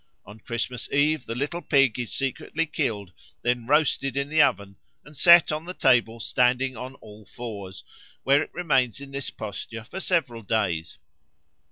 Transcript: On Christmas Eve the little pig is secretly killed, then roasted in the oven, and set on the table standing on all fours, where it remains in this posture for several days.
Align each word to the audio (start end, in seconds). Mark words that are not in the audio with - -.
On 0.25 0.39
Christmas 0.39 0.91
Eve 0.91 1.27
the 1.27 1.35
little 1.35 1.61
pig 1.61 1.99
is 1.99 2.11
secretly 2.11 2.65
killed, 2.65 3.13
then 3.43 3.67
roasted 3.67 4.17
in 4.17 4.29
the 4.29 4.41
oven, 4.41 4.77
and 5.05 5.15
set 5.15 5.51
on 5.51 5.65
the 5.65 5.75
table 5.75 6.19
standing 6.19 6.75
on 6.75 6.95
all 6.95 7.23
fours, 7.23 7.83
where 8.23 8.41
it 8.41 8.51
remains 8.51 8.99
in 8.99 9.11
this 9.11 9.29
posture 9.29 9.83
for 9.83 9.99
several 9.99 10.41
days. 10.41 10.97